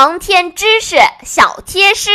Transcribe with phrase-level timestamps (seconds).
[0.00, 0.94] 航天知识
[1.24, 2.10] 小贴士。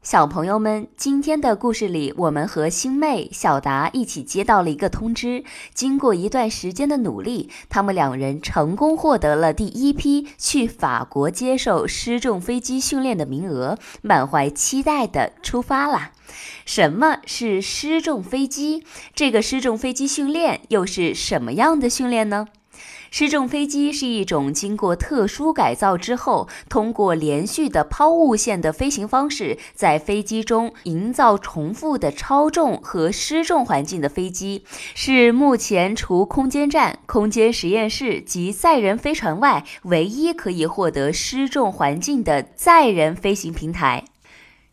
[0.00, 5.44] 小朋友们，今天的故事里，我们和星妹、小达一起接到了一个通知。
[5.74, 16.12] 经过一段时间的努力，他们两人成功获得了第一批去法国接受失重飞机训练的名额，满怀期待的出发啦！
[16.64, 18.82] 什么是失重飞机？
[19.14, 22.46] 这个失重飞机训练又是什么样的训练呢？
[23.10, 44.04] 失重飞机是一种经过特殊改造之后，通过连续的抛物线的飞行方式，在飞机中营造重复的超重和失重环境的飞机，是目前除空间站、空间实验室及载人飞船外，唯一可以获得失重环境的载人飞行平台。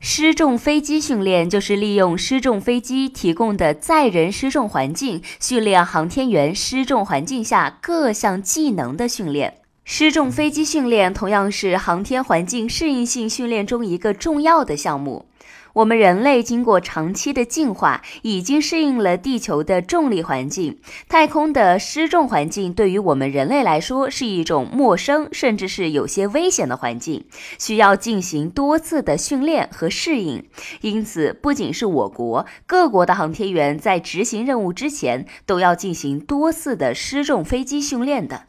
[0.08, 9.56] 失重飞机训练就是利用失重飞机提供的载人失重环境，训练航天员失重环境下各项技能的训练。
[9.84, 15.26] 失重飞机训练同样是航天环境适应性训练中一个重要的项目。
[15.74, 20.80] 我们人类经过长期的进化，已经适应了地球的重力环境。
[21.10, 27.26] 太空的失重环境对于我们人类来说是一种陌生，甚至是有些危险的环境，
[27.60, 30.46] 需要进行多次的训练和适应。
[30.80, 38.44] 因此，不仅是我国各国的航天员在执行任务之前，都要进行多次的失重飞机训练的。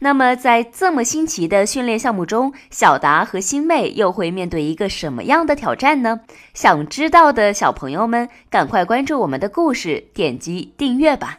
[0.00, 6.20] 那么，在这么新奇的训练项目中，小达和新妹又会面对一个什么样的挑战呢？
[6.54, 11.38] 想知道的小朋友们，赶快关注我们的故事，点击订阅吧。